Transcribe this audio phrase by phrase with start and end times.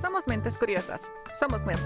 [0.00, 1.10] Somos mentes curiosas.
[1.38, 1.80] Somos Merck.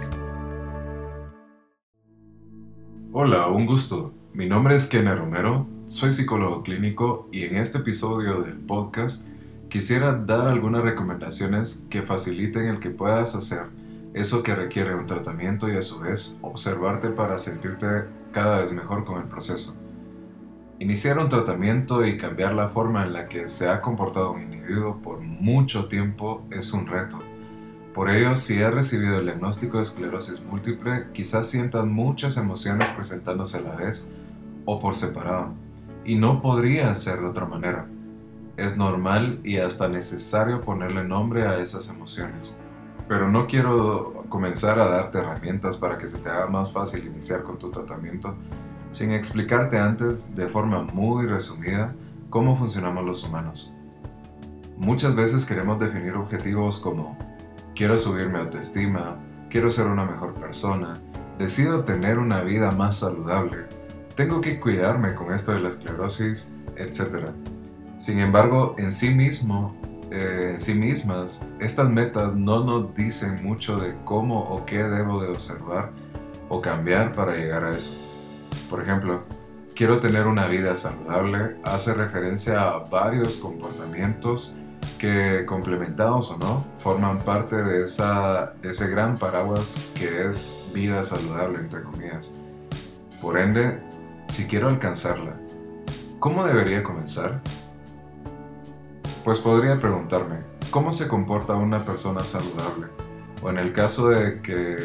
[3.13, 4.15] Hola, un gusto.
[4.33, 9.29] Mi nombre es Kenner Romero, soy psicólogo clínico y en este episodio del podcast
[9.69, 13.67] quisiera dar algunas recomendaciones que faciliten el que puedas hacer
[14.13, 19.05] eso que requiere un tratamiento y a su vez observarte para sentirte cada vez mejor
[19.05, 19.77] con el proceso.
[20.79, 25.01] Iniciar un tratamiento y cambiar la forma en la que se ha comportado un individuo
[25.03, 27.34] por mucho tiempo es un reto.
[27.95, 33.59] Por ello, si has recibido el diagnóstico de esclerosis múltiple, quizás sientas muchas emociones presentándose
[33.59, 34.13] a la vez
[34.65, 35.51] o por separado,
[36.05, 37.87] y no podría ser de otra manera.
[38.57, 42.61] Es normal y hasta necesario ponerle nombre a esas emociones.
[43.07, 47.45] Pero no quiero comenzar a darte herramientas para que se te haga más fácil iniciar
[47.45, 48.35] con tu tratamiento,
[48.91, 51.95] sin explicarte antes de forma muy resumida
[52.29, 53.73] cómo funcionamos los humanos.
[54.79, 57.17] Muchas veces queremos definir objetivos como
[57.75, 59.17] quiero subir mi autoestima,
[59.51, 60.95] quiero ser una mejor persona,
[61.39, 63.65] decido tener una vida más saludable,
[64.17, 67.31] tengo que cuidarme con esto de la esclerosis, etc.
[67.99, 69.77] Sin embargo, en sí mismo,
[70.11, 75.21] eh, en sí mismas, estas metas no nos dicen mucho de cómo o qué debo
[75.21, 75.91] de observar
[76.49, 78.01] o cambiar para llegar a eso.
[78.71, 79.25] Por ejemplo,
[79.75, 84.59] quiero tener una vida saludable hace referencia a varios comportamientos
[84.99, 91.59] que complementados o no forman parte de, esa, ese gran paraguas que es vida saludable
[91.61, 92.35] entre comillas.
[93.21, 93.81] Por ende,
[94.29, 95.35] si quiero alcanzarla,
[96.19, 97.41] ¿cómo debería comenzar?
[99.25, 100.41] Pues podría preguntarme,
[100.71, 102.89] ¿cómo se comporta una persona saludable?
[103.43, 104.77] O en el caso de que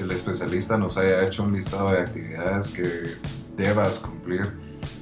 [0.00, 2.88] el especialista nos haya hecho un listado de actividades que
[3.56, 4.42] debas cumplir,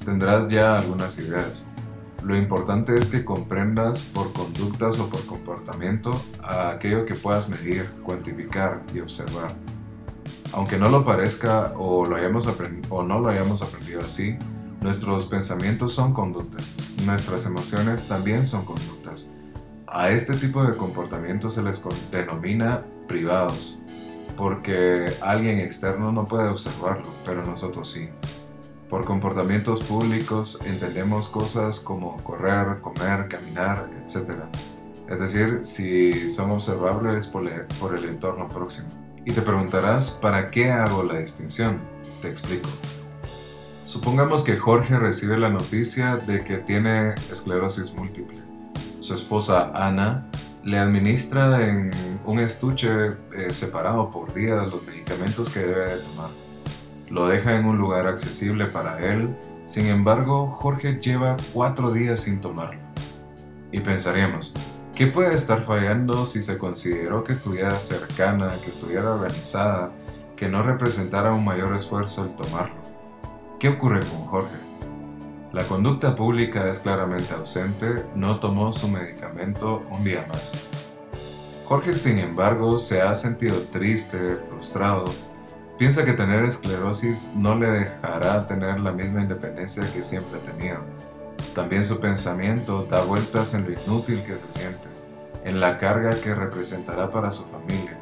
[0.05, 1.69] tendrás ya algunas ideas.
[2.27, 6.11] Lo importante es que comprendas por conductas o por comportamiento
[6.43, 9.55] a aquello que puedas medir, cuantificar y observar.
[10.53, 12.49] Aunque no lo parezca o, lo hayamos
[12.89, 14.37] o no lo hayamos aprendido así,
[14.81, 16.75] nuestros pensamientos son conductas,
[17.05, 19.31] nuestras emociones también son conductas.
[19.87, 21.81] A este tipo de comportamientos se les
[22.11, 23.79] denomina privados,
[24.37, 28.09] porque alguien externo no puede observarlo, pero nosotros sí.
[28.89, 34.31] Por comportamientos públicos entendemos cosas como correr, comer, caminar, etc.
[35.09, 38.89] Es decir, si son observables por el entorno próximo.
[39.25, 41.81] Y te preguntarás, ¿para qué hago la distinción?
[42.23, 42.69] Te explico.
[43.85, 48.37] Supongamos que Jorge recibe la noticia de que tiene esclerosis múltiple.
[49.01, 50.29] Su esposa Ana
[50.63, 51.91] le administra en
[52.25, 56.46] un estuche eh, separado por día los medicamentos que debe de tomar.
[57.11, 62.41] Lo deja en un lugar accesible para él, sin embargo Jorge lleva cuatro días sin
[62.41, 62.81] tomarlo.
[63.71, 64.55] Y pensaríamos,
[64.95, 69.93] ¿qué puede estar fallando si se consideró que estuviera cercana, que estuviera organizada,
[70.37, 72.77] que no representara un mayor esfuerzo el tomarlo?
[73.61, 74.57] ¿Qué ocurre con Jorge?
[75.53, 80.69] La conducta pública es claramente ausente, no tomó su medicamento un día más.
[81.67, 85.07] Jorge, sin embargo, se ha sentido triste, frustrado,
[85.79, 90.79] piensa que tener esclerosis no le dejará tener la misma independencia que siempre tenido.
[91.55, 94.89] También su pensamiento da vueltas en lo inútil que se siente,
[95.45, 97.99] en la carga que representará para su familia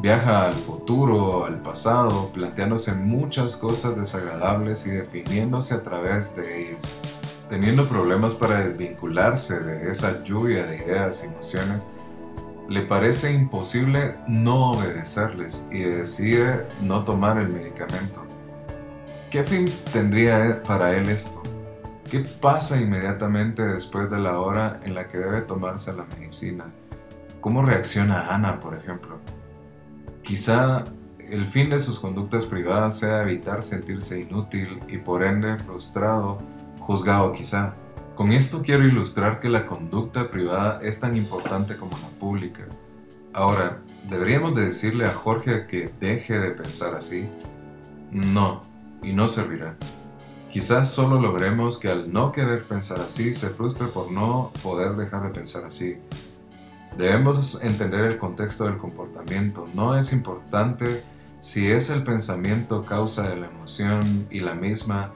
[0.00, 6.96] Viaja al futuro, al pasado, planteándose muchas cosas desagradables y definiéndose a través de ellas,
[7.50, 11.86] teniendo problemas para desvincularse de esa lluvia de ideas y emociones.
[12.70, 18.22] Le parece imposible no obedecerles y decide no tomar el medicamento.
[19.28, 21.42] ¿Qué fin tendría para él esto?
[22.08, 26.66] ¿Qué pasa inmediatamente después de la hora en la que debe tomarse la medicina?
[27.40, 29.18] ¿Cómo reacciona Ana, por ejemplo?
[30.22, 30.84] Quizá
[31.18, 36.38] el fin de sus conductas privadas sea evitar sentirse inútil y por ende frustrado,
[36.78, 37.74] juzgado quizá.
[38.20, 42.66] Con esto quiero ilustrar que la conducta privada es tan importante como la pública.
[43.32, 43.80] Ahora,
[44.10, 47.26] ¿deberíamos de decirle a Jorge que deje de pensar así?
[48.10, 48.60] No,
[49.02, 49.74] y no servirá.
[50.52, 55.22] Quizás solo logremos que al no querer pensar así se frustre por no poder dejar
[55.22, 55.96] de pensar así
[56.98, 59.64] Debemos entender el contexto del comportamiento.
[59.72, 61.02] No es importante
[61.40, 65.10] si es el pensamiento causa de la emoción y la misma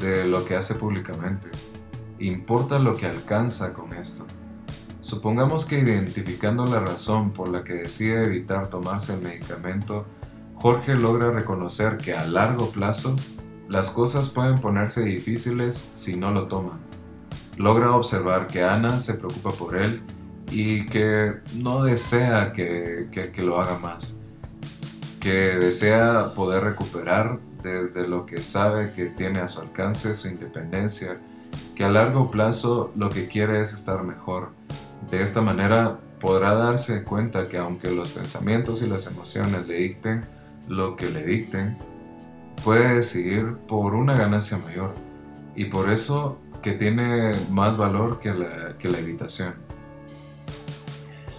[0.00, 1.50] de lo que hace públicamente.
[2.18, 4.24] Importa lo que alcanza con esto.
[5.00, 10.04] Supongamos que identificando la razón por la que decide evitar tomarse el medicamento,
[10.56, 13.14] Jorge logra reconocer que a largo plazo
[13.68, 16.78] las cosas pueden ponerse difíciles si no lo toma.
[17.56, 20.02] Logra observar que Ana se preocupa por él
[20.50, 24.24] y que no desea que, que, lo haga más,
[25.20, 31.16] que desea poder recuperar desde lo que sabe que tiene a su alcance su independencia,
[31.76, 34.48] que a largo plazo lo que quiere es estar mejor.
[35.10, 40.22] De esta manera podrá darse cuenta que aunque los pensamientos y las emociones le dicten
[40.68, 41.76] lo que le dicten,
[42.64, 44.90] puede decidir por una ganancia mayor
[45.54, 49.54] y por eso que tiene más valor que la, que la evitación.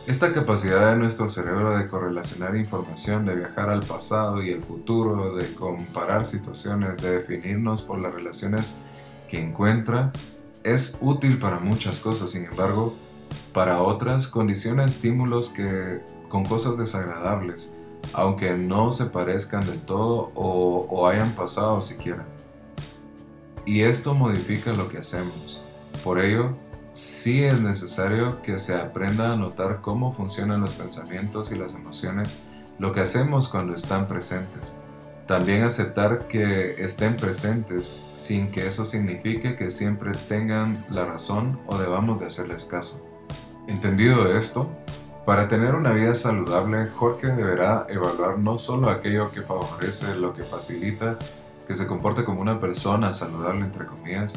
[0.06, 5.36] Esta capacidad de nuestro cerebro de correlacionar información, de viajar al pasado y el futuro,
[5.36, 8.78] de comparar situaciones, de definirnos por las relaciones
[9.27, 10.12] que encuentra,
[10.63, 12.94] es útil para muchas cosas, sin embargo,
[13.53, 17.77] para otras condiciona estímulos que, con cosas desagradables,
[18.13, 22.25] aunque no se parezcan del todo o, o hayan pasado siquiera.
[23.65, 25.62] Y esto modifica lo que hacemos.
[26.03, 26.56] Por ello,
[26.94, 32.39] sí es necesario que se aprenda a notar cómo funcionan los pensamientos y las emociones,
[32.79, 34.79] lo que hacemos cuando están presentes.
[35.27, 41.77] También aceptar que estén presentes sin que eso signifique que siempre tengan la razón o
[41.77, 43.06] debamos de hacerles caso.
[43.68, 44.69] Entendido esto,
[45.25, 50.44] para tener una vida saludable, Jorge deberá evaluar no solo aquello que favorece, lo que
[50.44, 51.18] facilita
[51.68, 54.33] que se comporte como una persona saludable, entre comillas,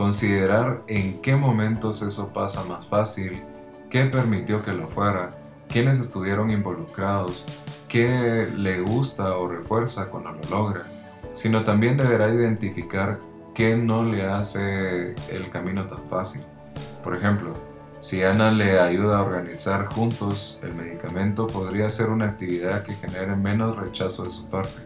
[0.00, 3.42] Considerar en qué momentos eso pasa más fácil,
[3.90, 5.28] qué permitió que lo fuera,
[5.68, 7.46] quiénes estuvieron involucrados,
[7.90, 10.82] qué le gusta o refuerza cuando lo logra,
[11.34, 13.18] sino también deberá identificar
[13.52, 16.42] qué no le hace el camino tan fácil.
[17.02, 17.54] Por ejemplo,
[18.00, 23.36] si Ana le ayuda a organizar juntos el medicamento, podría ser una actividad que genere
[23.36, 24.80] menos rechazo de su parte.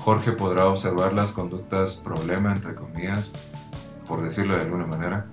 [0.00, 3.32] Jorge podrá observar las conductas problema, entre comillas,
[4.06, 5.26] por decirlo de alguna manera,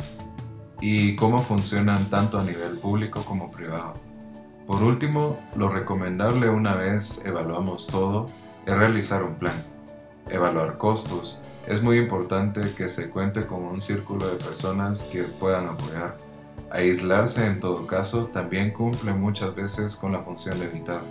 [0.79, 4.12] y cómo funcionan tanto a nivel público como privado.
[4.67, 8.27] Por último, lo recomendable una vez evaluamos todo
[8.65, 9.55] es realizar un plan,
[10.29, 11.41] evaluar costos.
[11.67, 16.15] Es muy importante que se cuente con un círculo de personas que puedan apoyar.
[16.71, 21.01] Aislarse en todo caso también cumple muchas veces con la función de evitar.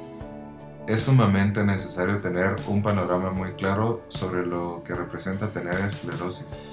[0.87, 6.72] Es sumamente necesario tener un panorama muy claro sobre lo que representa tener esclerosis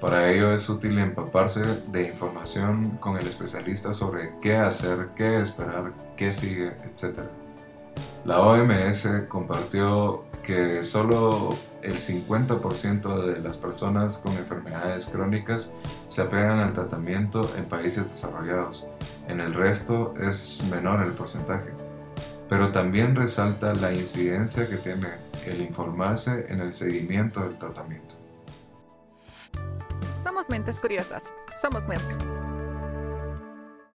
[0.00, 5.92] para ello es útil empaparse de información con el especialista sobre qué hacer, qué esperar,
[6.16, 7.18] qué sigue, etc.
[8.24, 15.74] La OMS compartió que solo el 50% de las personas con enfermedades crónicas
[16.08, 18.90] se apegan al tratamiento en países desarrollados.
[19.28, 21.72] En el resto es menor el porcentaje.
[22.48, 25.08] Pero también resalta la incidencia que tiene
[25.46, 28.17] el informarse en el seguimiento del tratamiento.
[30.48, 31.32] Mentes curiosas.
[31.54, 32.37] Somos Merck.